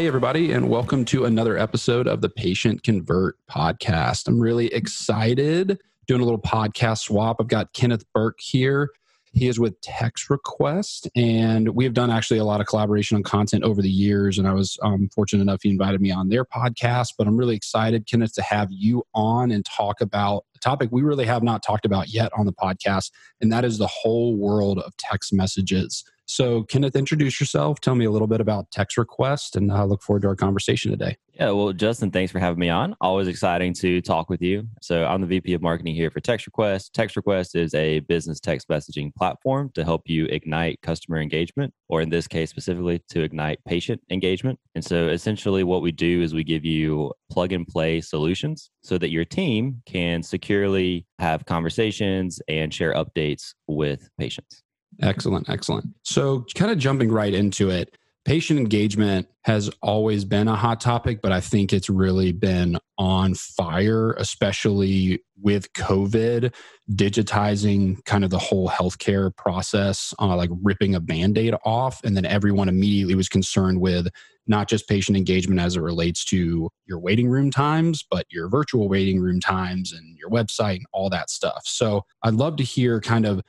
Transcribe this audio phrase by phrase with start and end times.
[0.00, 4.28] Hey, everybody, and welcome to another episode of the Patient Convert podcast.
[4.28, 7.36] I'm really excited doing a little podcast swap.
[7.38, 8.88] I've got Kenneth Burke here.
[9.32, 13.22] He is with Text Request, and we have done actually a lot of collaboration on
[13.24, 14.38] content over the years.
[14.38, 17.12] And I was um, fortunate enough he invited me on their podcast.
[17.18, 21.02] But I'm really excited, Kenneth, to have you on and talk about a topic we
[21.02, 23.10] really have not talked about yet on the podcast,
[23.42, 26.04] and that is the whole world of text messages.
[26.32, 27.80] So, Kenneth, introduce yourself.
[27.80, 30.92] Tell me a little bit about Text Request, and I look forward to our conversation
[30.92, 31.16] today.
[31.32, 32.94] Yeah, well, Justin, thanks for having me on.
[33.00, 34.68] Always exciting to talk with you.
[34.80, 36.94] So, I'm the VP of Marketing here for Text Request.
[36.94, 42.00] Text Request is a business text messaging platform to help you ignite customer engagement, or
[42.00, 44.60] in this case specifically, to ignite patient engagement.
[44.76, 48.98] And so, essentially, what we do is we give you plug and play solutions so
[48.98, 54.62] that your team can securely have conversations and share updates with patients.
[55.02, 55.88] Excellent, excellent.
[56.02, 61.20] So, kind of jumping right into it, patient engagement has always been a hot topic,
[61.22, 66.54] but I think it's really been on fire, especially with COVID,
[66.92, 72.04] digitizing kind of the whole healthcare process, uh, like ripping a band aid off.
[72.04, 74.08] And then everyone immediately was concerned with
[74.46, 78.88] not just patient engagement as it relates to your waiting room times, but your virtual
[78.88, 81.62] waiting room times and your website and all that stuff.
[81.64, 83.40] So, I'd love to hear kind of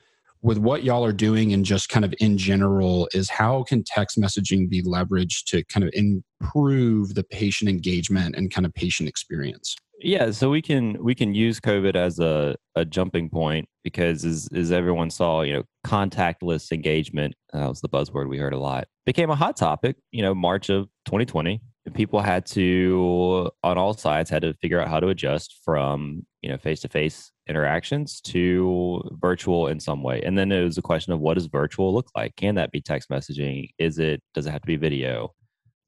[0.42, 4.18] with what y'all are doing and just kind of in general is how can text
[4.18, 9.76] messaging be leveraged to kind of improve the patient engagement and kind of patient experience?
[10.00, 14.48] Yeah so we can we can use covid as a, a jumping point because as,
[14.52, 18.58] as everyone saw you know contactless engagement uh, that was the buzzword we heard a
[18.58, 21.60] lot became a hot topic you know march of 2020
[21.94, 26.50] people had to on all sides had to figure out how to adjust from you
[26.50, 30.22] know face to face interactions to virtual in some way.
[30.22, 32.36] And then it was a question of what does virtual look like?
[32.36, 33.70] Can that be text messaging?
[33.78, 35.34] Is it does it have to be video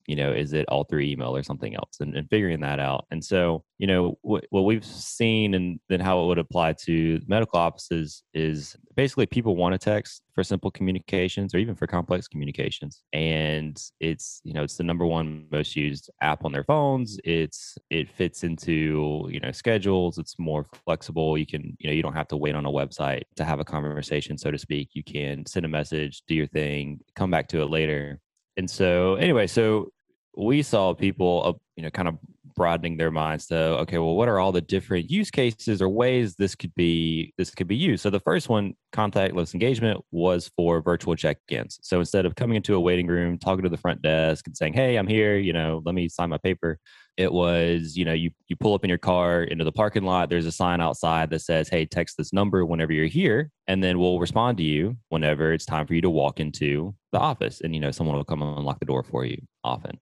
[0.06, 3.06] you know is it all through email or something else and, and figuring that out.
[3.10, 7.20] And so you know what, what we've seen and then how it would apply to
[7.26, 12.28] medical offices is basically people want to text for simple communications or even for complex
[12.28, 13.02] communications.
[13.12, 17.18] And it's you know it's the number one most used app on their phones.
[17.24, 20.18] It's it fits into you know schedules.
[20.18, 21.36] It's more flexible.
[21.36, 23.64] You can you know you don't have to wait on a website to have a
[23.64, 24.90] conversation so to speak.
[24.92, 28.20] You can send a message do your thing come back to it later.
[28.56, 29.90] And so anyway so
[30.36, 32.18] we saw people uh, you know kind of
[32.56, 36.36] broadening their minds to okay well what are all the different use cases or ways
[36.36, 38.02] this could be this could be used?
[38.02, 41.80] So the first one contactless engagement was for virtual check-ins.
[41.82, 44.74] So instead of coming into a waiting room talking to the front desk and saying
[44.74, 46.78] hey i'm here you know let me sign my paper
[47.16, 50.28] it was you know you you pull up in your car into the parking lot
[50.28, 53.98] there's a sign outside that says hey text this number whenever you're here and then
[53.98, 57.74] we'll respond to you whenever it's time for you to walk into the office and
[57.74, 59.98] you know someone will come and unlock the door for you often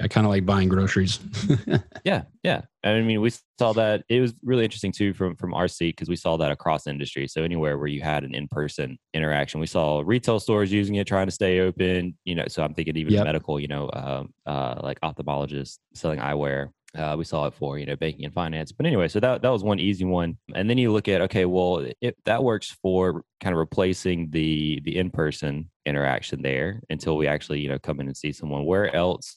[0.00, 1.20] I kind of like buying groceries.
[2.04, 2.62] yeah, yeah.
[2.82, 6.08] I mean, we saw that it was really interesting too from from our seat because
[6.08, 7.28] we saw that across industry.
[7.28, 11.06] So anywhere where you had an in person interaction, we saw retail stores using it,
[11.06, 12.16] trying to stay open.
[12.24, 13.24] You know, so I'm thinking even yep.
[13.24, 13.60] medical.
[13.60, 16.70] You know, um, uh, like ophthalmologists selling eyewear.
[16.96, 18.72] Uh, we saw it for you know banking and finance.
[18.72, 20.38] But anyway, so that that was one easy one.
[20.54, 24.80] And then you look at okay, well, if that works for kind of replacing the
[24.84, 28.64] the in person interaction there until we actually you know come in and see someone.
[28.64, 29.36] Where else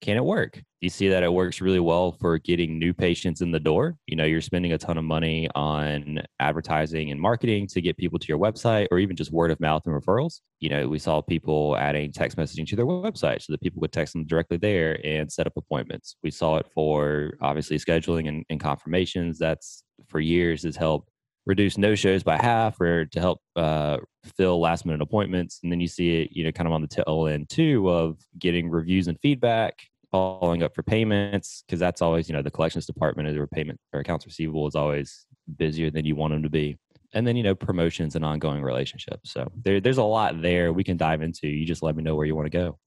[0.00, 0.62] can it work?
[0.80, 3.96] You see that it works really well for getting new patients in the door.
[4.06, 8.18] You know, you're spending a ton of money on advertising and marketing to get people
[8.18, 10.40] to your website or even just word of mouth and referrals.
[10.58, 13.92] You know, we saw people adding text messaging to their website so that people would
[13.92, 16.16] text them directly there and set up appointments.
[16.22, 19.38] We saw it for obviously scheduling and, and confirmations.
[19.38, 21.10] That's for years has helped
[21.46, 23.98] reduce no shows by half or to help uh,
[24.36, 25.60] fill last minute appointments.
[25.62, 28.18] And then you see it, you know, kind of on the tail end too of
[28.38, 29.74] getting reviews and feedback
[30.10, 33.78] following up for payments because that's always you know the collections department or the payment
[33.92, 35.26] or accounts receivable is always
[35.56, 36.78] busier than you want them to be.
[37.12, 39.32] And then you know promotions and ongoing relationships.
[39.32, 41.48] So there, there's a lot there we can dive into.
[41.48, 42.78] You just let me know where you want to go.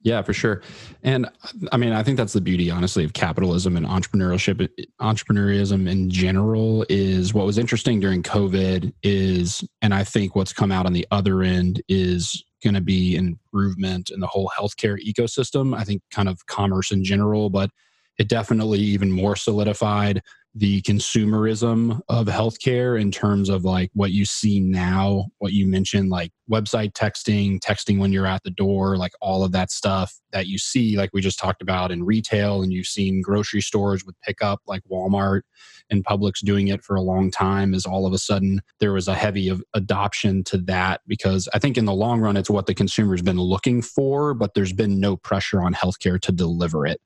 [0.00, 0.62] Yeah for sure.
[1.02, 1.28] And
[1.72, 4.68] i mean i think that's the beauty honestly of capitalism and entrepreneurship
[5.00, 10.70] entrepreneurism in general is what was interesting during covid is and i think what's come
[10.70, 14.98] out on the other end is going to be an improvement in the whole healthcare
[15.04, 15.76] ecosystem.
[15.76, 17.70] I think kind of commerce in general, but
[18.18, 20.22] it definitely even more solidified
[20.58, 26.10] the consumerism of healthcare in terms of like what you see now, what you mentioned,
[26.10, 30.48] like website texting, texting when you're at the door, like all of that stuff that
[30.48, 34.20] you see, like we just talked about in retail, and you've seen grocery stores with
[34.22, 35.42] pickup, like Walmart
[35.90, 39.06] and Publix doing it for a long time, is all of a sudden there was
[39.06, 42.66] a heavy of adoption to that because I think in the long run, it's what
[42.66, 47.00] the consumer's been looking for, but there's been no pressure on healthcare to deliver it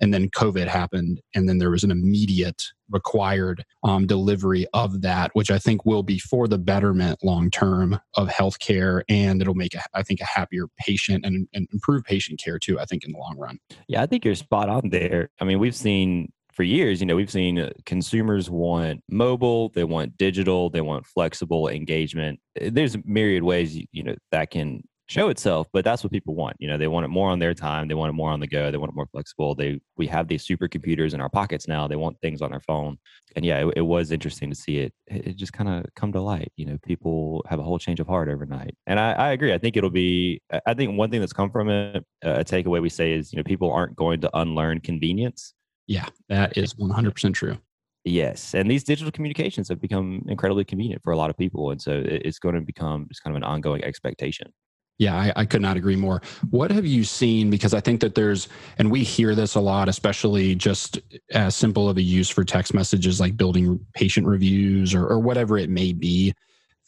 [0.00, 5.30] and then covid happened and then there was an immediate required um, delivery of that
[5.34, 9.74] which i think will be for the betterment long term of healthcare and it'll make
[9.94, 13.18] I think a happier patient and, and improve patient care too i think in the
[13.18, 13.58] long run
[13.88, 17.14] yeah i think you're spot on there i mean we've seen for years, you know,
[17.14, 22.40] we've seen uh, consumers want mobile, they want digital, they want flexible engagement.
[22.60, 26.68] There's myriad ways, you know, that can show itself but that's what people want you
[26.68, 28.70] know they want it more on their time they want it more on the go
[28.70, 31.96] they want it more flexible they we have these supercomputers in our pockets now they
[31.96, 32.96] want things on their phone
[33.34, 36.20] and yeah it, it was interesting to see it it just kind of come to
[36.20, 39.54] light you know people have a whole change of heart overnight and I, I agree
[39.54, 42.90] i think it'll be i think one thing that's come from it a takeaway we
[42.90, 45.54] say is you know people aren't going to unlearn convenience
[45.86, 47.56] yeah that is 100% true
[48.04, 51.82] Yes, and these digital communications have become incredibly convenient for a lot of people, and
[51.82, 54.50] so it's going to become just kind of an ongoing expectation.
[54.98, 56.20] Yeah, I, I, could not agree more.
[56.50, 57.50] What have you seen?
[57.50, 58.48] Because I think that there's,
[58.78, 60.98] and we hear this a lot, especially just
[61.30, 65.56] as simple of a use for text messages like building patient reviews or, or whatever
[65.56, 66.34] it may be.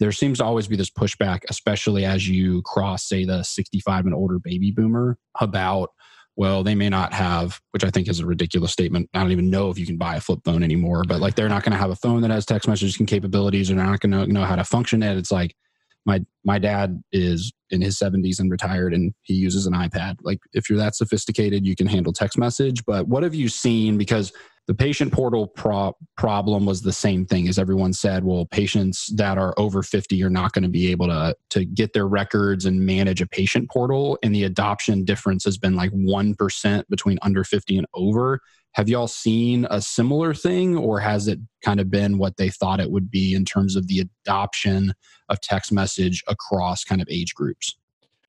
[0.01, 4.15] There seems to always be this pushback, especially as you cross, say, the 65 and
[4.15, 5.91] older baby boomer about,
[6.35, 9.09] well, they may not have, which I think is a ridiculous statement.
[9.15, 11.51] I don't even know if you can buy a flip phone anymore, but like they're
[11.51, 14.13] not going to have a phone that has text messaging capabilities, or they're not going
[14.13, 15.17] to know how to function it.
[15.17, 15.55] It's like,
[16.11, 20.17] my my dad is in his 70s and retired and he uses an iPad.
[20.23, 23.97] Like if you're that sophisticated, you can handle text message, but what have you seen
[23.97, 24.33] because
[24.71, 29.37] the patient portal pro- problem was the same thing as everyone said well patients that
[29.37, 32.87] are over 50 are not going to be able to to get their records and
[32.87, 37.79] manage a patient portal and the adoption difference has been like 1% between under 50
[37.79, 38.39] and over
[38.75, 42.79] have y'all seen a similar thing, or has it kind of been what they thought
[42.79, 44.95] it would be in terms of the adoption
[45.29, 47.77] of text message across kind of age groups?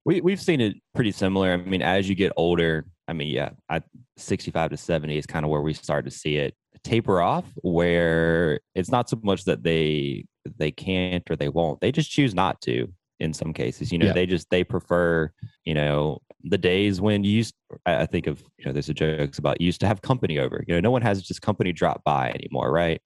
[0.04, 1.54] We we've seen it pretty similar.
[1.54, 3.84] I mean, as you get older, I mean, yeah, at
[4.16, 6.56] 65 to 70 is kind of where we start to see it
[6.86, 10.26] taper off, where it's not so much that they
[10.58, 11.82] they can't or they won't.
[11.82, 12.88] They just choose not to
[13.20, 13.92] in some cases.
[13.92, 14.14] You know, yeah.
[14.14, 15.30] they just they prefer,
[15.66, 17.54] you know, the days when you used
[17.86, 20.64] I think of, you know, there's a jokes about you used to have company over.
[20.66, 23.02] You know, no one has just company drop by anymore, right?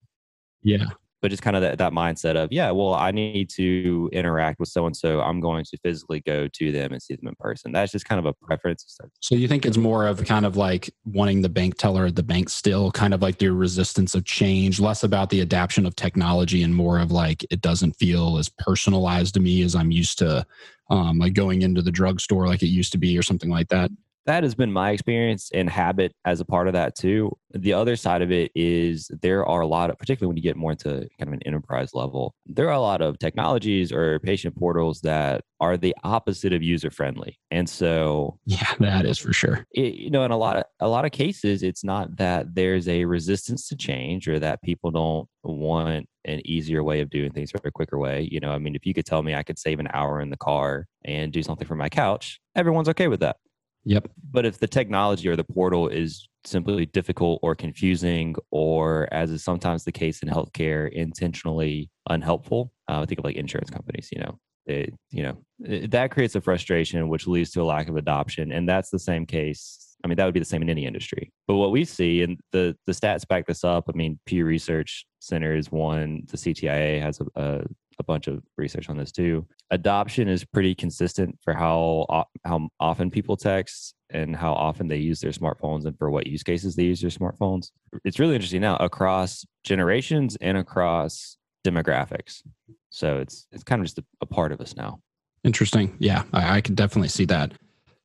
[0.61, 0.85] Yeah
[1.25, 4.69] but just kind of that, that mindset of yeah well i need to interact with
[4.69, 7.71] so and so i'm going to physically go to them and see them in person.
[7.71, 10.93] That's just kind of a preference so you think it's more of kind of like
[11.03, 14.79] wanting the bank teller at the bank still kind of like the resistance of change
[14.79, 19.33] less about the adaptation of technology and more of like it doesn't feel as personalized
[19.33, 20.45] to me as i'm used to
[20.91, 23.89] um, like going into the drugstore like it used to be or something like that
[24.25, 27.31] that has been my experience and habit as a part of that too.
[27.53, 30.57] The other side of it is there are a lot of, particularly when you get
[30.57, 34.55] more into kind of an enterprise level, there are a lot of technologies or patient
[34.57, 37.39] portals that are the opposite of user friendly.
[37.51, 39.65] And so, yeah, that is for sure.
[39.71, 42.87] It, you know, in a lot of a lot of cases, it's not that there's
[42.87, 47.51] a resistance to change or that people don't want an easier way of doing things
[47.53, 48.27] or a quicker way.
[48.29, 50.29] You know, I mean, if you could tell me I could save an hour in
[50.29, 53.37] the car and do something from my couch, everyone's okay with that.
[53.85, 54.09] Yep.
[54.31, 59.43] But if the technology or the portal is simply difficult or confusing, or as is
[59.43, 64.21] sometimes the case in healthcare, intentionally unhelpful, uh, I think of like insurance companies, you
[64.21, 67.95] know, it, you know, it, that creates a frustration, which leads to a lack of
[67.95, 68.51] adoption.
[68.51, 69.95] And that's the same case.
[70.03, 71.31] I mean, that would be the same in any industry.
[71.47, 73.85] But what we see, and the the stats back this up.
[73.87, 76.23] I mean, Pew Research Center is one.
[76.29, 77.63] The CTIA has a, a
[77.99, 79.45] a bunch of research on this too.
[79.71, 85.19] Adoption is pretty consistent for how how often people text and how often they use
[85.19, 87.71] their smartphones and for what use cases they use their smartphones.
[88.03, 92.41] It's really interesting now across generations and across demographics.
[92.89, 94.99] So it's it's kind of just a, a part of us now.
[95.43, 95.95] Interesting.
[95.99, 97.51] Yeah, I, I can definitely see that.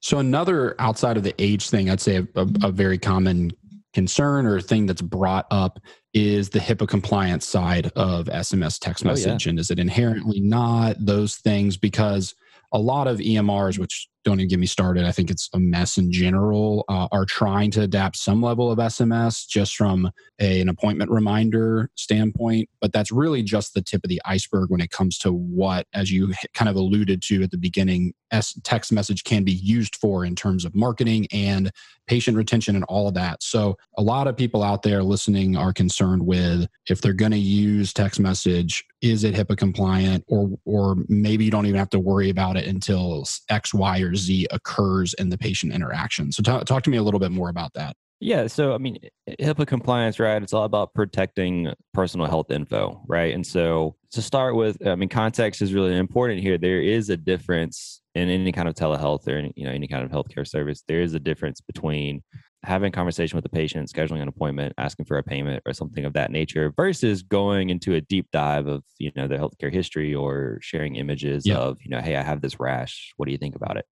[0.00, 3.52] So another outside of the age thing, I'd say a, a, a very common
[3.92, 5.80] concern or thing that's brought up
[6.14, 9.47] is the HIPAA compliance side of SMS text message.
[9.47, 9.50] Oh, yeah.
[9.50, 11.76] And is it inherently not those things?
[11.76, 12.35] Because
[12.73, 15.04] a lot of EMRs, which don't even get me started.
[15.04, 16.84] I think it's a mess in general.
[16.88, 21.90] Uh, are trying to adapt some level of SMS just from a, an appointment reminder
[21.94, 25.86] standpoint, but that's really just the tip of the iceberg when it comes to what,
[25.94, 29.96] as you kind of alluded to at the beginning, S- text message can be used
[29.96, 31.72] for in terms of marketing and
[32.06, 33.42] patient retention and all of that.
[33.42, 37.38] So, a lot of people out there listening are concerned with if they're going to
[37.38, 41.99] use text message, is it HIPAA compliant, or or maybe you don't even have to
[41.99, 46.33] worry about it until X, Y, or Z occurs in the patient interaction.
[46.33, 47.97] So, t- talk to me a little bit more about that.
[48.23, 48.49] Yeah.
[48.49, 48.99] So, I mean,
[49.40, 50.42] HIPAA compliance, right?
[50.42, 53.35] It's all about protecting personal health info, right?
[53.35, 56.59] And so, to start with, I mean, context is really important here.
[56.59, 60.04] There is a difference in any kind of telehealth or any, you know any kind
[60.04, 60.83] of healthcare service.
[60.87, 62.23] There is a difference between
[62.62, 66.05] having a conversation with the patient, scheduling an appointment, asking for a payment or something
[66.05, 70.14] of that nature, versus going into a deep dive of you know the healthcare history
[70.14, 71.57] or sharing images yeah.
[71.57, 73.12] of you know, hey, I have this rash.
[73.17, 73.87] What do you think about it?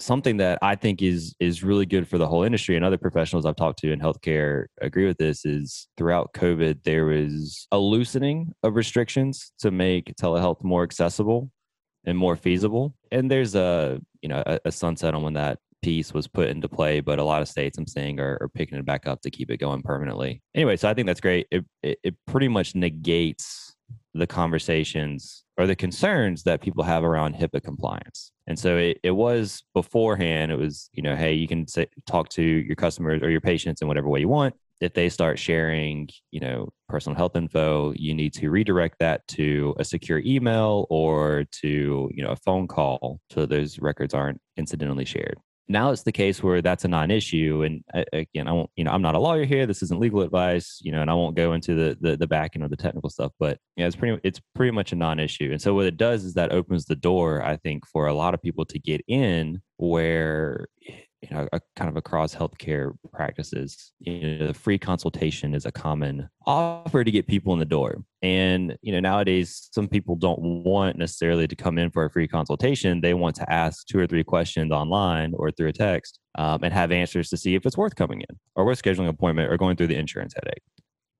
[0.00, 3.44] something that I think is is really good for the whole industry and other professionals
[3.44, 8.52] I've talked to in healthcare agree with this is throughout COVID there was a loosening
[8.62, 11.50] of restrictions to make telehealth more accessible
[12.04, 12.94] and more feasible.
[13.10, 16.68] And there's a you know a, a sunset on when that piece was put into
[16.68, 19.30] play, but a lot of states I'm saying are, are, picking it back up to
[19.30, 20.42] keep it going permanently.
[20.54, 21.46] Anyway, so I think that's great.
[21.50, 23.76] It, it, it pretty much negates
[24.14, 28.32] the conversations or the concerns that people have around HIPAA compliance.
[28.46, 31.66] And so it, it was beforehand, it was, you know, hey, you can
[32.06, 34.54] talk to your customers or your patients in whatever way you want.
[34.80, 39.74] If they start sharing, you know, personal health info, you need to redirect that to
[39.78, 45.04] a secure email or to, you know, a phone call so those records aren't incidentally
[45.04, 48.84] shared now it's the case where that's a non-issue and uh, again i won't you
[48.84, 51.36] know i'm not a lawyer here this isn't legal advice you know and i won't
[51.36, 54.18] go into the the, the back end of the technical stuff but yeah it's pretty
[54.24, 55.50] it's pretty much a non-issue.
[55.52, 58.34] And so what it does is that opens the door i think for a lot
[58.34, 60.68] of people to get in where
[61.22, 63.92] you know, a, kind of across healthcare practices.
[63.98, 68.02] You know, the free consultation is a common offer to get people in the door.
[68.22, 72.28] And, you know, nowadays, some people don't want necessarily to come in for a free
[72.28, 73.00] consultation.
[73.00, 76.72] They want to ask two or three questions online or through a text um, and
[76.72, 79.56] have answers to see if it's worth coming in or worth scheduling an appointment or
[79.56, 80.62] going through the insurance headache.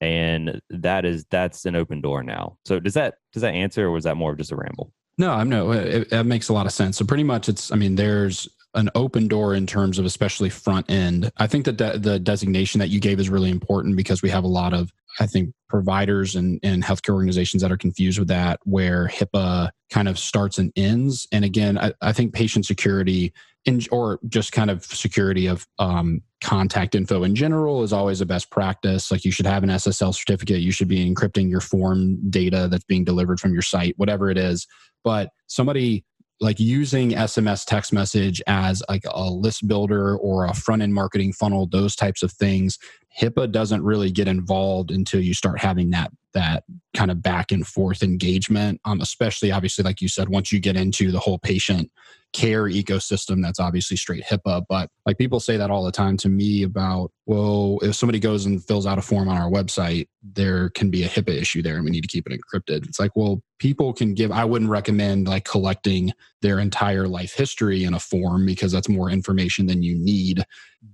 [0.00, 2.56] And that is, that's an open door now.
[2.66, 4.92] So does that, does that answer or was that more of just a ramble?
[5.18, 5.72] No, I'm no.
[5.72, 6.96] It, it, makes a lot of sense.
[6.96, 7.72] So pretty much, it's.
[7.72, 11.30] I mean, there's an open door in terms of especially front end.
[11.38, 14.44] I think that de- the designation that you gave is really important because we have
[14.44, 18.60] a lot of I think providers and, and healthcare organizations that are confused with that,
[18.64, 21.26] where HIPAA kind of starts and ends.
[21.32, 23.32] And again, I, I think patient security
[23.64, 28.26] in, or just kind of security of um, contact info in general is always a
[28.26, 29.10] best practice.
[29.10, 32.84] Like you should have an SSL certificate, you should be encrypting your form data that's
[32.84, 34.66] being delivered from your site, whatever it is.
[35.04, 36.04] But somebody
[36.40, 41.32] like using SMS text message as like a list builder or a front end marketing
[41.32, 42.78] funnel, those types of things,
[43.20, 46.64] HIPAA doesn't really get involved until you start having that that
[46.98, 48.80] kind of back and forth engagement.
[48.84, 51.92] Um, especially obviously, like you said, once you get into the whole patient
[52.32, 54.64] care ecosystem, that's obviously straight HIPAA.
[54.68, 58.46] But like people say that all the time to me about, well, if somebody goes
[58.46, 61.76] and fills out a form on our website, there can be a HIPAA issue there
[61.76, 62.86] and we need to keep it encrypted.
[62.86, 66.12] It's like, well, people can give, I wouldn't recommend like collecting
[66.42, 70.44] their entire life history in a form because that's more information than you need.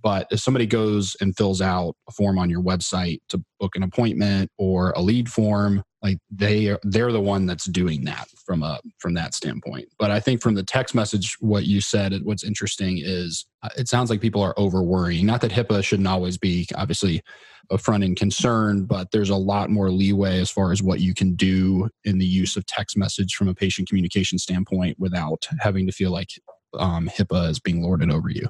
[0.02, 3.82] But if somebody goes and fills out a form on your website to book an
[3.82, 8.62] appointment or a lead form, like they are they're the one that's doing that from
[8.62, 9.88] a from that standpoint.
[9.98, 13.88] But i think from the text message what you said what's interesting is uh, it
[13.88, 17.22] sounds like people are over worrying not that hipaa shouldn't always be obviously
[17.70, 21.14] a front end concern but there's a lot more leeway as far as what you
[21.14, 25.86] can do in the use of text message from a patient communication standpoint without having
[25.86, 26.28] to feel like
[26.78, 28.46] um, hipaa is being lorded over you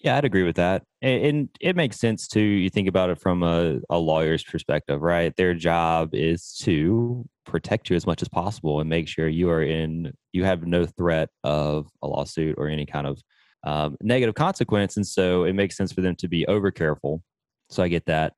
[0.00, 0.82] yeah, I'd agree with that.
[1.02, 2.40] And it makes sense too.
[2.40, 5.34] You think about it from a, a lawyer's perspective, right?
[5.36, 9.62] Their job is to protect you as much as possible and make sure you are
[9.62, 13.22] in, you have no threat of a lawsuit or any kind of
[13.64, 14.96] um, negative consequence.
[14.96, 17.22] And so it makes sense for them to be over careful.
[17.68, 18.32] So I get that.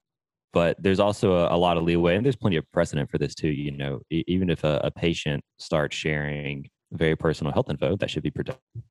[0.53, 3.35] But there's also a, a, lot of leeway, and there's plenty of precedent for this
[3.35, 3.49] too.
[3.49, 8.23] You know, even if a, a patient starts sharing very personal health info, that should
[8.23, 8.83] be protected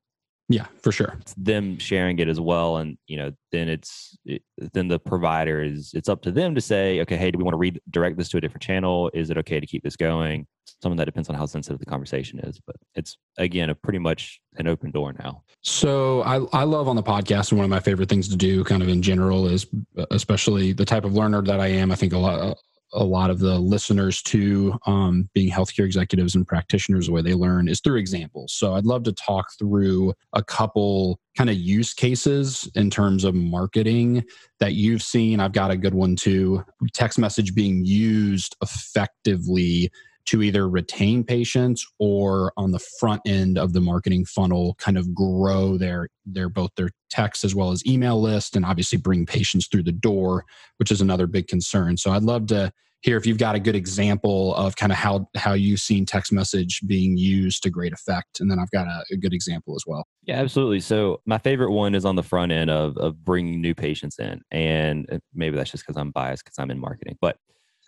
[0.53, 1.17] yeah, for sure.
[1.21, 4.43] It's them sharing it as well, and you know, then it's it,
[4.73, 7.53] then the provider is it's up to them to say, okay, hey, do we want
[7.53, 9.09] to redirect this to a different channel?
[9.13, 10.47] Is it okay to keep this going?
[10.81, 13.99] Some of that depends on how sensitive the conversation is, but it's again a pretty
[13.99, 15.43] much an open door now.
[15.61, 18.63] So I I love on the podcast, and one of my favorite things to do,
[18.63, 19.67] kind of in general, is
[20.09, 21.91] especially the type of learner that I am.
[21.91, 22.57] I think a lot
[22.93, 27.33] a lot of the listeners to um, being healthcare executives and practitioners, the way they
[27.33, 28.53] learn is through examples.
[28.53, 33.33] So I'd love to talk through a couple kind of use cases in terms of
[33.35, 34.23] marketing
[34.59, 35.39] that you've seen.
[35.39, 36.63] I've got a good one too.
[36.93, 39.89] Text message being used effectively
[40.25, 45.13] to either retain patients or on the front end of the marketing funnel kind of
[45.13, 49.67] grow their their both their text as well as email list and obviously bring patients
[49.67, 50.45] through the door
[50.77, 51.97] which is another big concern.
[51.97, 55.27] So i'd love to hear if you've got a good example of kind of how
[55.35, 58.39] how you've seen text message being used to great effect.
[58.39, 60.05] And then i've got a, a good example as well.
[60.23, 60.79] Yeah absolutely.
[60.79, 64.41] So my favorite one is on the front end of of bringing new patients in.
[64.51, 67.17] And maybe that's just because i'm biased because i'm in marketing.
[67.21, 67.37] But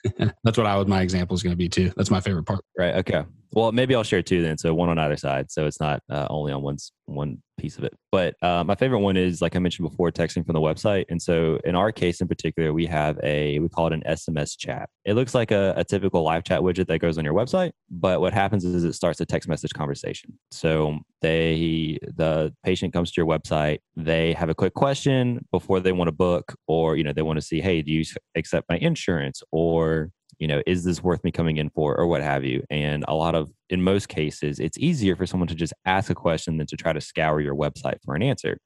[0.44, 1.92] That's what I would my example is going to be too.
[1.96, 2.64] That's my favorite part.
[2.78, 2.96] Right.
[2.96, 3.24] Okay.
[3.54, 4.58] Well, maybe I'll share two then.
[4.58, 5.52] So one on either side.
[5.52, 7.94] So it's not uh, only on one's one piece of it.
[8.12, 11.06] But uh, my favorite one is, like I mentioned before, texting from the website.
[11.10, 14.58] And so in our case in particular, we have a, we call it an SMS
[14.58, 14.90] chat.
[15.06, 17.72] It looks like a, a typical live chat widget that goes on your website.
[17.90, 20.38] But what happens is it starts a text message conversation.
[20.52, 25.92] So they, the patient comes to your website, they have a quick question before they
[25.92, 28.04] want to book, or, you know, they want to see, hey, do you
[28.36, 29.42] accept my insurance?
[29.52, 32.64] Or, you know, is this worth me coming in for or what have you?
[32.70, 36.16] And a lot of, in most cases, it's easier for someone to just ask a
[36.16, 38.58] question than to try to scour your website for an answer.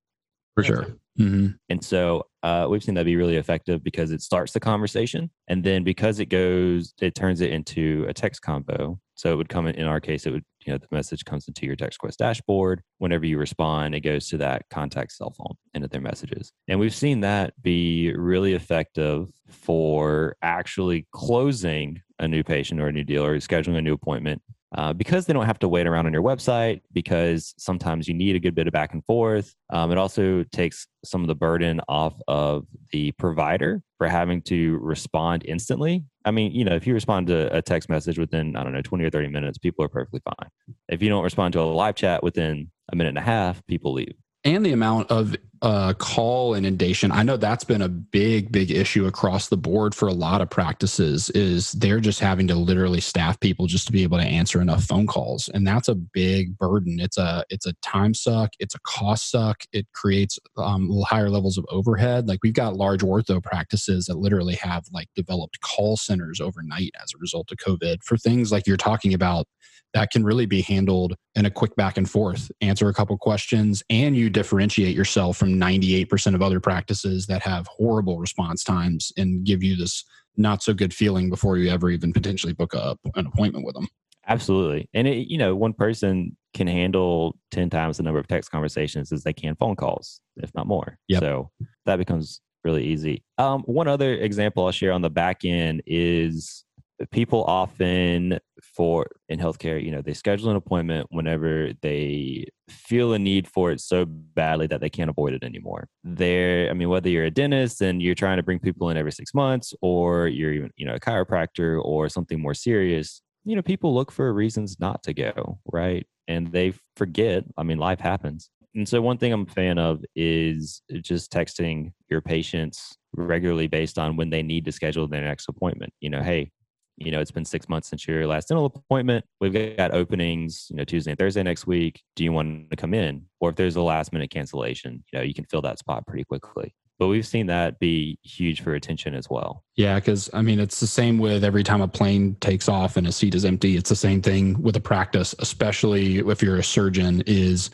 [0.56, 0.88] For sure.
[1.20, 1.50] Mm-hmm.
[1.70, 5.30] And so uh, we've seen that be really effective because it starts the conversation.
[5.48, 9.00] And then because it goes, it turns it into a text combo.
[9.14, 11.48] So it would come in, in our case, it would, you know, the message comes
[11.48, 12.84] into your Text Request dashboard.
[12.98, 16.52] Whenever you respond, it goes to that contact cell phone into their messages.
[16.68, 22.92] And we've seen that be really effective for actually closing a new patient or a
[22.92, 24.42] new deal or scheduling a new appointment
[24.76, 28.36] uh, because they don't have to wait around on your website because sometimes you need
[28.36, 31.80] a good bit of back and forth um, it also takes some of the burden
[31.88, 36.04] off of the provider for having to respond instantly.
[36.26, 38.82] I mean you know if you respond to a text message within i don't know
[38.82, 40.50] 20 or 30 minutes people are perfectly fine.
[40.90, 43.94] If you don't respond to a live chat within a minute and a half people
[43.94, 44.14] leave.
[44.44, 47.12] And the amount of uh, call inundation.
[47.12, 50.50] I know that's been a big, big issue across the board for a lot of
[50.50, 51.30] practices.
[51.32, 54.84] Is they're just having to literally staff people just to be able to answer enough
[54.84, 57.00] phone calls, and that's a big burden.
[57.00, 58.52] It's a it's a time suck.
[58.60, 59.64] It's a cost suck.
[59.72, 62.28] It creates um, higher levels of overhead.
[62.28, 67.12] Like we've got large ortho practices that literally have like developed call centers overnight as
[67.14, 69.48] a result of COVID for things like you're talking about
[69.94, 73.84] that can really be handled in a quick back and forth answer a couple questions
[73.90, 79.46] and you differentiate yourself from 98% of other practices that have horrible response times and
[79.46, 80.04] give you this
[80.38, 83.88] not so good feeling before you ever even potentially book a, an appointment with them.
[84.28, 84.90] Absolutely.
[84.94, 89.12] And it, you know one person can handle 10 times the number of text conversations
[89.12, 90.98] as they can phone calls if not more.
[91.08, 91.22] Yep.
[91.22, 91.52] so
[91.86, 93.24] that becomes really easy.
[93.38, 96.66] Um, one other example i'll share on the back end is
[97.12, 103.20] people often for in healthcare you know they schedule an appointment whenever they feel a
[103.20, 105.88] need for it so badly that they can't avoid it anymore.
[106.04, 109.12] There i mean whether you're a dentist and you're trying to bring people in every
[109.12, 113.62] six months or you're even you know a chiropractor or something more serious you know
[113.62, 116.08] people look for reasons not to go right?
[116.28, 118.50] And they forget i mean life happens.
[118.76, 123.98] And so one thing i'm a fan of is just texting your patients regularly based
[123.98, 125.94] on when they need to schedule their next appointment.
[126.02, 126.52] You know hey
[126.98, 129.26] you know, it's been six months since your last dental appointment.
[129.40, 132.02] We've got openings, you know, Tuesday and Thursday next week.
[132.16, 133.26] Do you want to come in?
[133.40, 136.24] Or if there's a last minute cancellation, you know, you can fill that spot pretty
[136.24, 136.74] quickly.
[137.00, 139.64] But we've seen that be huge for attention as well.
[139.76, 143.06] Yeah, because I mean, it's the same with every time a plane takes off and
[143.06, 143.78] a seat is empty.
[143.78, 147.70] It's the same thing with a practice, especially if you're a surgeon, is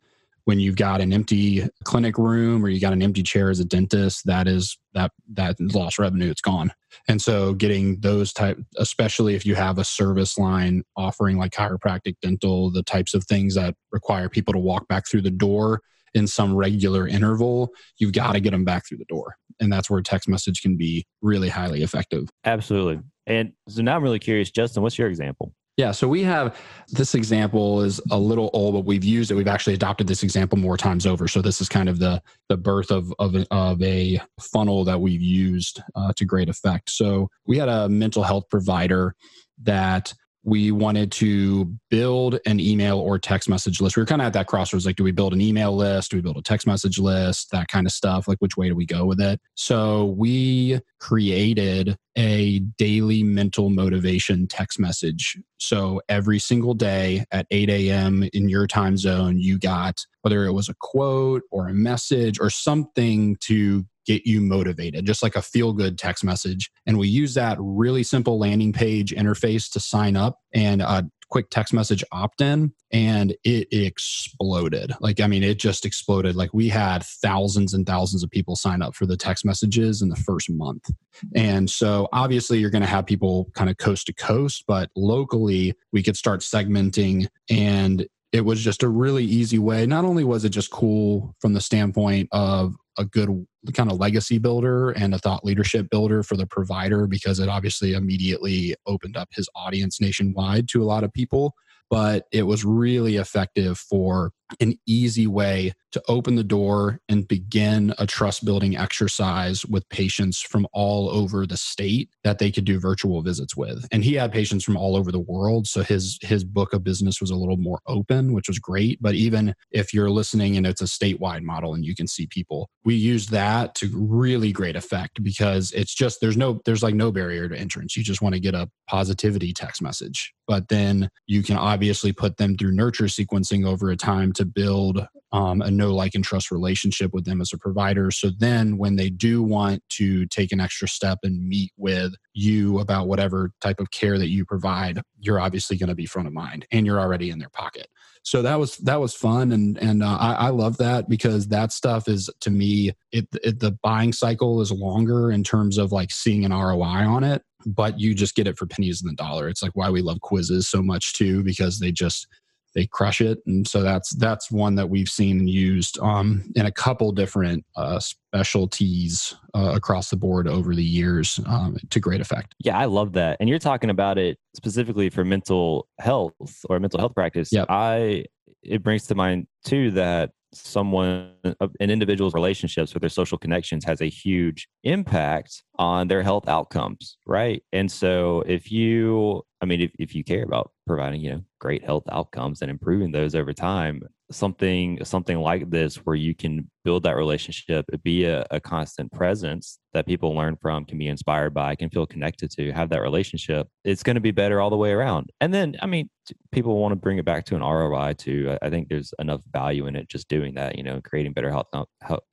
[0.46, 3.66] when you've got an empty clinic room or you got an empty chair as a
[3.66, 6.72] dentist that is that that lost revenue it's gone.
[7.08, 12.16] And so getting those type especially if you have a service line offering like chiropractic
[12.22, 15.82] dental the types of things that require people to walk back through the door
[16.14, 19.36] in some regular interval you've got to get them back through the door.
[19.60, 22.28] And that's where text message can be really highly effective.
[22.44, 23.00] Absolutely.
[23.26, 26.56] And so now i'm really curious justin what's your example yeah, so we have
[26.90, 29.36] this example is a little old, but we've used it.
[29.36, 31.28] We've actually adopted this example more times over.
[31.28, 35.22] So this is kind of the the birth of of, of a funnel that we've
[35.22, 36.92] used uh, to great effect.
[36.92, 39.16] So we had a mental health provider
[39.64, 43.96] that we wanted to build an email or text message list.
[43.96, 46.12] We were kind of at that crossroads like, do we build an email list?
[46.12, 47.52] Do we build a text message list?
[47.52, 48.28] That kind of stuff.
[48.28, 49.40] Like, which way do we go with it?
[49.56, 55.38] So, we created a daily mental motivation text message.
[55.60, 58.28] So, every single day at 8 a.m.
[58.34, 62.50] in your time zone, you got whether it was a quote or a message or
[62.50, 66.72] something to get you motivated, just like a feel good text message.
[66.86, 71.50] And we use that really simple landing page interface to sign up and a quick
[71.50, 74.94] text message opt in, and it exploded.
[75.00, 76.36] Like, I mean, it just exploded.
[76.36, 80.10] Like, we had thousands and thousands of people sign up for the text messages in
[80.10, 80.92] the first month.
[81.34, 85.74] And so, obviously, you're going to have people kind of coast to coast, but locally,
[85.92, 89.86] we could start segmenting and it was just a really easy way.
[89.86, 94.40] Not only was it just cool from the standpoint of a good kind of legacy
[94.40, 99.30] builder and a thought leadership builder for the provider because it obviously immediately opened up
[99.32, 101.54] his audience nationwide to a lot of people
[101.90, 107.94] but it was really effective for an easy way to open the door and begin
[107.98, 112.80] a trust building exercise with patients from all over the state that they could do
[112.80, 113.88] virtual visits with.
[113.92, 117.22] And he had patients from all over the world so his his book of business
[117.22, 119.02] was a little more open which was great.
[119.02, 122.70] But even if you're listening and it's a statewide model and you can see people
[122.86, 127.12] we use that to really great effect because it's just there's no there's like no
[127.12, 127.96] barrier to entrance.
[127.96, 130.34] You just want to get a positivity text message.
[130.48, 135.08] But then you can obviously put them through nurture sequencing over a time to build
[135.32, 138.12] um, a no like and trust relationship with them as a provider.
[138.12, 142.80] So then when they do want to take an extra step and meet with you
[142.80, 146.34] about whatever type of care that you provide you're obviously going to be front of
[146.34, 147.88] mind and you're already in their pocket.
[148.24, 151.72] So that was that was fun and and uh, I, I love that because that
[151.72, 156.12] stuff is to me it, it the buying cycle is longer in terms of like
[156.12, 159.48] seeing an roi on it but you just get it for pennies in the dollar.
[159.48, 162.28] It's like why we love quizzes so much too because they just
[162.76, 163.40] they crush it.
[163.46, 168.00] And so that's that's one that we've seen used um, in a couple different uh,
[168.00, 172.56] specialties uh, across the board over the years um, to great effect.
[172.60, 173.38] Yeah i love that.
[173.40, 176.34] And you're talking about it specifically for mental health
[176.70, 177.50] or mental health practice.
[177.52, 177.68] Yep.
[177.70, 178.26] i
[178.64, 183.84] it brings to mind too that someone uh, an individual's relationships with their social connections
[183.86, 187.64] has a huge impact on their health outcomes right?
[187.74, 191.84] And so if you i mean if, if you care about providing you know great
[191.84, 194.02] health outcomes and improving those over time
[194.34, 199.80] something something like this where you can build that relationship be a, a, constant presence
[199.94, 203.68] that people learn from can be inspired by can feel connected to have that relationship
[203.84, 205.30] it's going to be better all the way around.
[205.42, 206.10] And then i mean
[206.52, 208.58] people want to bring it back to an roi too.
[208.62, 211.68] I think there's enough value in it just doing that you know creating better health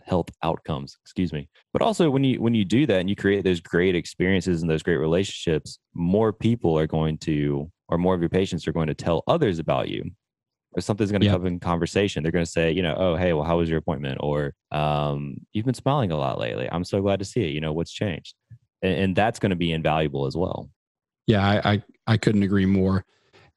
[0.03, 1.49] health outcomes excuse me.
[1.73, 4.71] But also when you when you do that and you create those great experiences and
[4.71, 8.87] those great relationships more people are going to or more of your patients are going
[8.87, 10.05] to tell others about you
[10.73, 12.23] or something's going to come up in conversation.
[12.23, 14.19] They're going to say, you know, oh, hey, well, how was your appointment?
[14.21, 16.69] Or um, you've been smiling a lot lately.
[16.71, 17.51] I'm so glad to see it.
[17.51, 18.35] You know, what's changed?
[18.83, 20.71] And, and that's going to be invaluable as well.
[21.27, 23.05] Yeah, I, I, I couldn't agree more.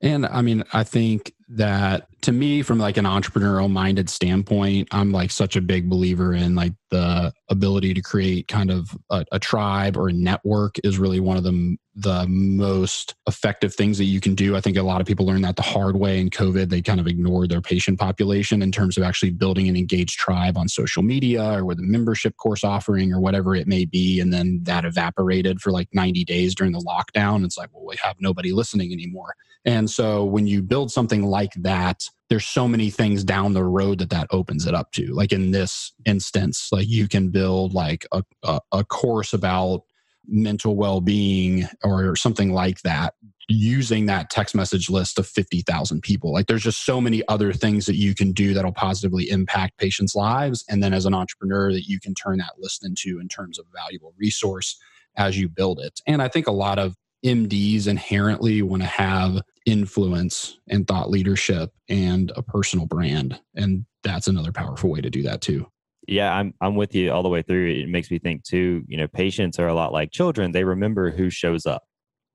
[0.02, 5.11] And I mean, I think that to me, from like an entrepreneurial minded standpoint, I'm
[5.11, 9.39] like such a big believer in like the ability to create kind of a, a
[9.39, 14.19] tribe or a network is really one of the the most effective things that you
[14.19, 14.55] can do.
[14.55, 16.69] I think a lot of people learn that the hard way in COVID.
[16.69, 20.57] They kind of ignored their patient population in terms of actually building an engaged tribe
[20.57, 24.19] on social media or with a membership course offering or whatever it may be.
[24.19, 27.45] And then that evaporated for like 90 days during the lockdown.
[27.45, 29.35] It's like, well, we have nobody listening anymore.
[29.65, 33.99] And so when you build something like that, there's so many things down the road
[33.99, 35.13] that that opens it up to.
[35.13, 39.82] Like in this instance, like you can build like a, a, a course about
[40.25, 43.13] mental well-being or something like that
[43.49, 46.32] using that text message list of 50,000 people.
[46.32, 50.15] Like there's just so many other things that you can do that'll positively impact patients'
[50.15, 50.63] lives.
[50.69, 53.65] And then as an entrepreneur, that you can turn that list into in terms of
[53.73, 54.79] valuable resource
[55.17, 55.99] as you build it.
[56.08, 61.71] And I think a lot of MDs inherently want to have influence and thought leadership
[61.89, 63.39] and a personal brand.
[63.55, 65.67] And that's another powerful way to do that too.
[66.07, 67.69] Yeah, I'm I'm with you all the way through.
[67.69, 70.51] It makes me think too, you know, patients are a lot like children.
[70.51, 71.83] They remember who shows up,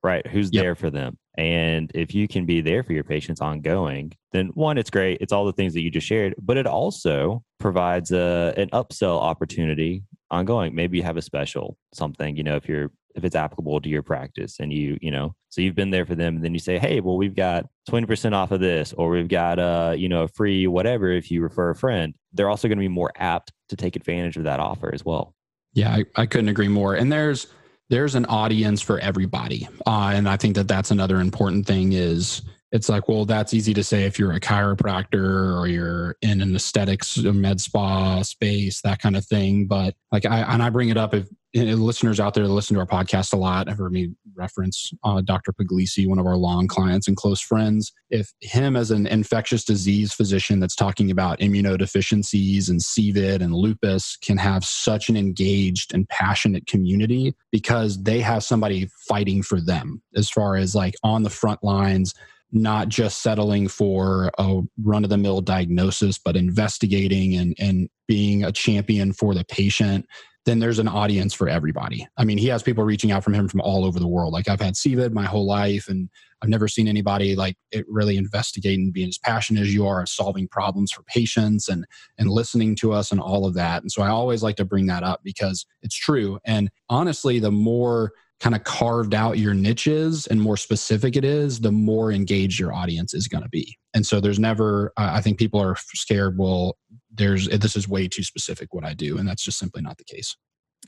[0.03, 0.27] right?
[0.27, 0.63] Who's yep.
[0.63, 1.19] there for them.
[1.37, 5.19] And if you can be there for your patients ongoing, then one, it's great.
[5.21, 9.21] It's all the things that you just shared, but it also provides a an upsell
[9.21, 10.75] opportunity ongoing.
[10.75, 14.03] Maybe you have a special something, you know, if you're if it's applicable to your
[14.03, 16.79] practice and you you know so you've been there for them and then you say
[16.79, 20.29] hey well we've got 20% off of this or we've got a you know a
[20.29, 23.77] free whatever if you refer a friend they're also going to be more apt to
[23.77, 25.35] take advantage of that offer as well
[25.75, 27.49] yeah I, I couldn't agree more and there's
[27.91, 32.43] there's an audience for everybody uh, and i think that that's another important thing is
[32.71, 36.55] it's like, well, that's easy to say if you're a chiropractor or you're in an
[36.55, 39.67] aesthetics med spa space, that kind of thing.
[39.67, 42.81] But like, I and I bring it up if listeners out there that listen to
[42.81, 45.53] our podcast a lot have heard me reference uh, Dr.
[45.53, 47.93] Puglisi, one of our long clients and close friends.
[48.11, 54.17] If him as an infectious disease physician that's talking about immunodeficiencies and CVID and lupus
[54.17, 60.03] can have such an engaged and passionate community because they have somebody fighting for them
[60.15, 62.15] as far as like on the front lines
[62.51, 68.43] not just settling for a run of the mill diagnosis, but investigating and, and being
[68.43, 70.07] a champion for the patient,
[70.49, 72.09] then there's an audience for everybody.
[72.17, 74.33] I mean, he has people reaching out from him from all over the world.
[74.33, 76.09] Like I've had CVID my whole life, and
[76.41, 80.01] I've never seen anybody like it really investigate and being as passionate as you are
[80.01, 81.85] at solving problems for patients and
[82.17, 83.83] and listening to us and all of that.
[83.83, 86.39] And so I always like to bring that up because it's true.
[86.47, 91.61] And honestly, the more kind of carved out your niches and more specific it is,
[91.61, 93.77] the more engaged your audience is going to be.
[93.95, 96.77] And so there's never, I think people are scared, well,
[97.11, 99.19] there's, this is way too specific what I do.
[99.19, 100.37] And that's just simply not the case.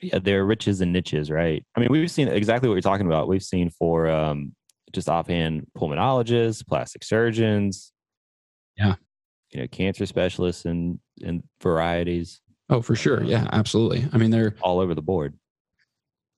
[0.01, 1.65] Yeah, there are riches and niches, right?
[1.77, 3.27] I mean, we've seen exactly what you're talking about.
[3.27, 4.55] We've seen for um,
[4.93, 7.93] just offhand pulmonologists, plastic surgeons.
[8.77, 8.95] Yeah.
[9.51, 12.41] You know, cancer specialists and, and varieties.
[12.69, 13.25] Oh, for sure.
[13.25, 14.07] Yeah, absolutely.
[14.13, 15.35] I mean, they're all over the board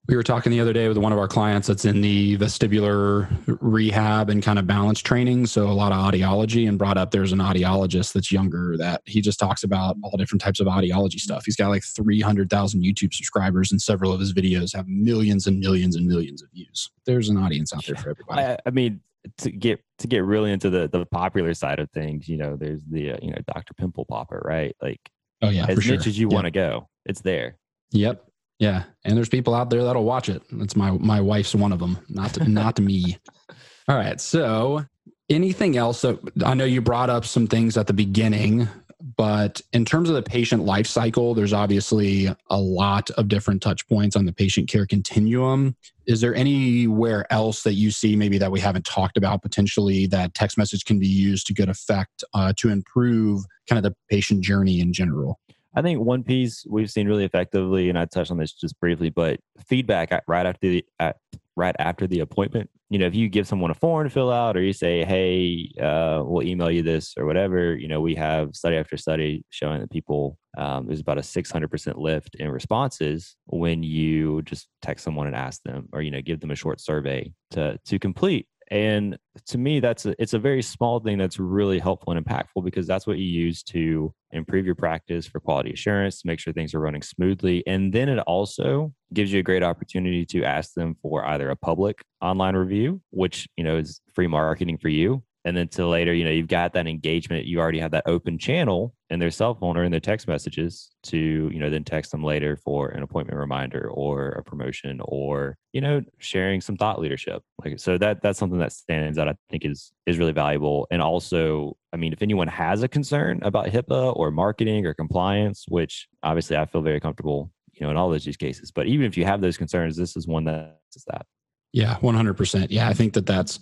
[0.09, 3.29] we were talking the other day with one of our clients that's in the vestibular
[3.61, 7.33] rehab and kind of balance training so a lot of audiology and brought up there's
[7.33, 11.45] an audiologist that's younger that he just talks about all different types of audiology stuff.
[11.45, 15.95] He's got like 300000 youtube subscribers and several of his videos have millions and millions
[15.95, 16.91] and millions of views.
[17.07, 18.43] There's an audience out there for everybody.
[18.43, 19.01] I, I mean
[19.39, 22.83] to get to get really into the the popular side of things you know there's
[22.91, 24.75] the uh, you know dr pimple popper right?
[24.83, 24.99] Like
[25.43, 25.95] oh yeah as much sure.
[25.95, 27.57] as you want to go it's there.
[27.93, 28.32] Yep
[28.63, 30.41] yeah, and there's people out there that'll watch it.
[30.53, 31.99] That's my my wife's one of them.
[32.09, 33.19] Not to, not me.
[33.89, 34.21] All right.
[34.21, 34.85] So,
[35.29, 36.03] anything else?
[36.03, 38.69] That, I know you brought up some things at the beginning,
[39.17, 43.89] but in terms of the patient life cycle, there's obviously a lot of different touch
[43.89, 45.75] points on the patient care continuum.
[46.07, 50.35] Is there anywhere else that you see maybe that we haven't talked about potentially that
[50.35, 54.45] text message can be used to good effect uh, to improve kind of the patient
[54.45, 55.41] journey in general?
[55.75, 59.11] I think one piece we've seen really effectively, and I touched on this just briefly,
[59.11, 61.17] but feedback right after the at,
[61.57, 62.71] right after the appointment.
[62.91, 65.71] You know, if you give someone a form to fill out, or you say, "Hey,
[65.81, 69.81] uh, we'll email you this" or whatever, you know, we have study after study showing
[69.81, 75.27] that people um, there's about a 600% lift in responses when you just text someone
[75.27, 79.19] and ask them, or you know, give them a short survey to to complete and
[79.49, 82.87] to me that's a, it's a very small thing that's really helpful and impactful because
[82.87, 86.73] that's what you use to improve your practice for quality assurance to make sure things
[86.73, 87.63] are running smoothly.
[87.67, 91.57] And then it also gives you a great opportunity to ask them for either a
[91.57, 96.13] public online review which you know is free marketing for you and then to later
[96.15, 99.55] you know you've got that engagement you already have that open channel in their cell
[99.55, 103.03] phone or in their text messages to you know then text them later for an
[103.03, 107.43] appointment reminder or a promotion or you know sharing some thought leadership.
[107.63, 110.87] Like so that that's something that stands out i think is is really valuable.
[110.91, 115.67] And also i mean if anyone has a concern about hipaa or marketing or compliance
[115.69, 119.05] which obviously i feel very comfortable you know in all those use cases but even
[119.07, 121.27] if you have those concerns this is one that's that.
[121.73, 123.61] Yeah 100% yeah i think that that's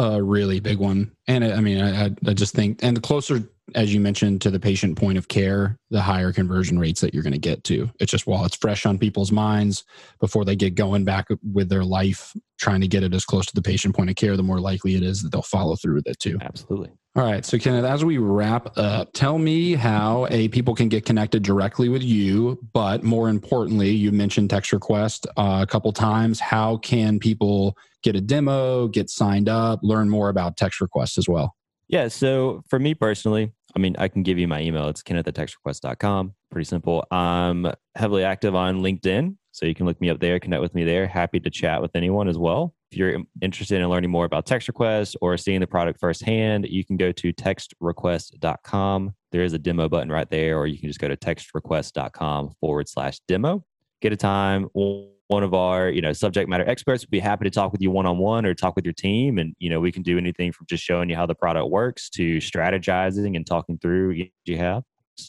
[0.00, 1.12] a really big one.
[1.28, 3.42] And I, I mean, I, I just think, and the closer,
[3.74, 7.22] as you mentioned, to the patient point of care, the higher conversion rates that you're
[7.22, 7.90] going to get to.
[8.00, 9.84] It's just while it's fresh on people's minds
[10.18, 13.54] before they get going back with their life, trying to get it as close to
[13.54, 16.06] the patient point of care, the more likely it is that they'll follow through with
[16.06, 16.38] it too.
[16.40, 16.90] Absolutely.
[17.16, 17.44] All right.
[17.44, 21.88] So, Kenneth, as we wrap up, tell me how a people can get connected directly
[21.88, 22.60] with you.
[22.72, 26.38] But more importantly, you mentioned Text Request uh, a couple times.
[26.38, 31.28] How can people get a demo, get signed up, learn more about Text Request as
[31.28, 31.56] well?
[31.88, 32.06] Yeah.
[32.06, 34.88] So, for me personally, I mean, I can give you my email.
[34.88, 36.34] It's kenneth at textrequest.com.
[36.52, 37.04] Pretty simple.
[37.10, 39.36] I'm heavily active on LinkedIn.
[39.52, 41.08] So you can look me up there, connect with me there.
[41.08, 42.74] Happy to chat with anyone as well.
[42.90, 46.84] If you're interested in learning more about text request or seeing the product firsthand, you
[46.84, 49.14] can go to textrequest.com.
[49.30, 52.88] There is a demo button right there, or you can just go to textrequest.com forward
[52.88, 53.64] slash demo.
[54.02, 54.64] Get a time.
[54.72, 57.92] One of our, you know, subject matter experts would be happy to talk with you
[57.92, 59.38] one on one or talk with your team.
[59.38, 62.10] And, you know, we can do anything from just showing you how the product works
[62.10, 64.82] to strategizing and talking through what you have.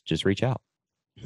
[0.06, 0.60] Just reach out.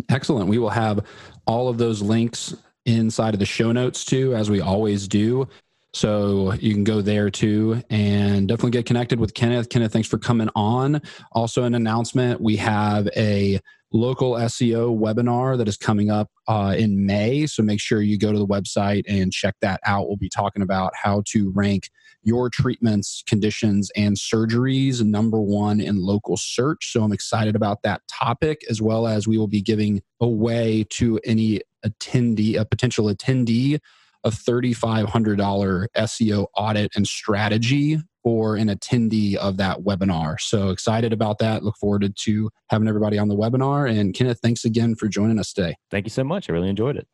[0.10, 0.50] Excellent.
[0.50, 1.06] We will have
[1.48, 2.54] all of those links
[2.86, 5.48] inside of the show notes too, as we always do.
[5.95, 9.69] So you can go there too and definitely get connected with Kenneth.
[9.69, 11.01] Kenneth, thanks for coming on.
[11.31, 13.62] Also, an announcement we have a
[13.93, 17.45] local SEO webinar that is coming up uh, in May.
[17.45, 20.10] So make sure you go to the website and check that out.
[20.10, 21.89] We'll be talking about how to rank
[22.23, 26.91] your treatments, conditions, and surgeries number one in local search.
[26.91, 31.21] So I'm excited about that topic, as well as we will be giving away to
[31.23, 33.79] any attendee, a potential attendee,
[34.25, 40.39] a $3,500 SEO audit and strategy for an attendee of that webinar.
[40.39, 41.63] So excited about that.
[41.63, 43.88] Look forward to having everybody on the webinar.
[43.88, 45.75] And Kenneth, thanks again for joining us today.
[45.91, 46.49] Thank you so much.
[46.49, 47.07] I really enjoyed it.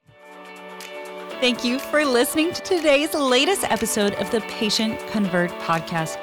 [1.42, 6.18] Thank you for listening to today's latest episode of the Patient Convert podcast.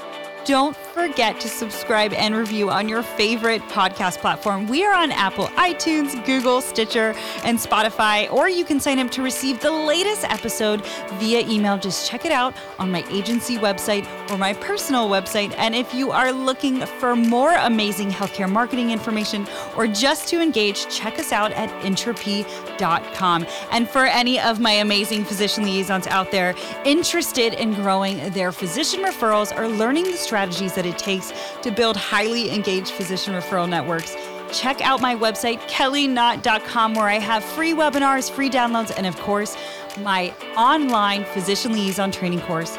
[0.46, 4.67] Don't forget to subscribe and review on your favorite podcast platform.
[4.67, 9.23] We are on Apple, iTunes, Google, Stitcher, and Spotify, or you can sign up to
[9.23, 10.85] receive the latest episode
[11.21, 11.79] via email.
[11.79, 15.55] Just check it out on my agency website or my personal website.
[15.57, 20.89] And if you are looking for more amazing healthcare marketing information or just to engage,
[20.89, 23.47] check us out at Intrepy.com.
[23.71, 29.05] And for any of my amazing physician liaisons out there interested in growing their physician
[29.05, 34.16] referrals or learning the strategies that it takes to build highly engaged physician referral networks.
[34.53, 39.57] Check out my website, kellyknott.com, where I have free webinars, free downloads, and of course,
[40.01, 42.79] my online physician liaison training course